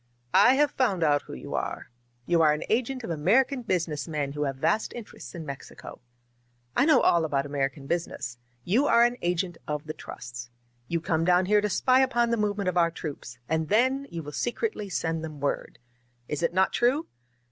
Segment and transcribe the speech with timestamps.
[0.33, 1.91] "I have found out who you are.
[2.25, 5.99] You are an agent of American business men who have vast interests in Mex ico.
[6.75, 8.39] I know all about American business.
[8.63, 10.49] You are an agent of the trusts.
[10.87, 14.23] You come down here to spy upon the movement of our troops, and then you
[14.23, 15.77] will se cretly send them word.
[16.27, 17.05] Is it not true?"